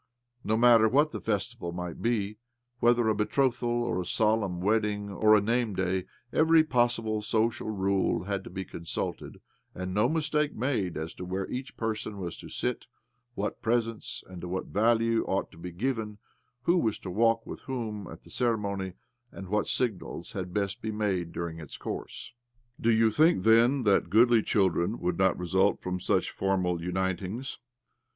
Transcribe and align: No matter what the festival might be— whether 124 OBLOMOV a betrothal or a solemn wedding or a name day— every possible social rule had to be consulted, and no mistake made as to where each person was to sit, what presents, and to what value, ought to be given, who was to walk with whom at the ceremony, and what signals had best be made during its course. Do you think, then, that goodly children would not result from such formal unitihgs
No 0.43 0.57
matter 0.57 0.87
what 0.89 1.11
the 1.11 1.21
festival 1.21 1.71
might 1.71 2.01
be— 2.01 2.37
whether 2.79 3.03
124 3.03 3.27
OBLOMOV 3.27 3.47
a 3.47 3.49
betrothal 3.59 3.83
or 3.83 4.01
a 4.01 4.05
solemn 4.05 4.59
wedding 4.59 5.11
or 5.11 5.35
a 5.35 5.41
name 5.41 5.75
day— 5.75 6.05
every 6.33 6.63
possible 6.63 7.21
social 7.21 7.69
rule 7.69 8.23
had 8.23 8.43
to 8.45 8.49
be 8.49 8.65
consulted, 8.65 9.41
and 9.75 9.93
no 9.93 10.09
mistake 10.09 10.55
made 10.55 10.97
as 10.97 11.13
to 11.13 11.23
where 11.23 11.47
each 11.51 11.77
person 11.77 12.17
was 12.17 12.35
to 12.39 12.49
sit, 12.49 12.87
what 13.35 13.61
presents, 13.61 14.23
and 14.27 14.41
to 14.41 14.47
what 14.47 14.65
value, 14.65 15.23
ought 15.25 15.51
to 15.51 15.57
be 15.59 15.71
given, 15.71 16.17
who 16.63 16.77
was 16.79 16.97
to 16.97 17.11
walk 17.11 17.45
with 17.45 17.61
whom 17.65 18.07
at 18.07 18.23
the 18.23 18.31
ceremony, 18.31 18.93
and 19.31 19.49
what 19.49 19.67
signals 19.67 20.31
had 20.31 20.51
best 20.51 20.81
be 20.81 20.91
made 20.91 21.31
during 21.31 21.59
its 21.59 21.77
course. 21.77 22.33
Do 22.79 22.89
you 22.91 23.11
think, 23.11 23.43
then, 23.43 23.83
that 23.83 24.09
goodly 24.09 24.41
children 24.41 24.97
would 24.99 25.19
not 25.19 25.37
result 25.37 25.79
from 25.79 25.99
such 25.99 26.31
formal 26.31 26.79
unitihgs 26.79 27.59